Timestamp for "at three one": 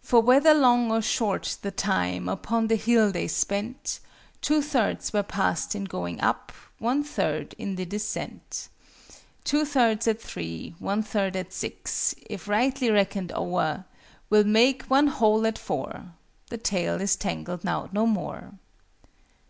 10.08-11.02